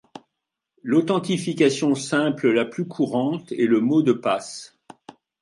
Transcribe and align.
L'authentification 0.81 1.93
simple 1.93 2.49
la 2.49 2.65
plus 2.65 2.87
courante 2.87 3.51
est 3.51 3.67
le 3.67 3.81
mot 3.81 4.01
de 4.01 4.13
passe. 4.13 4.75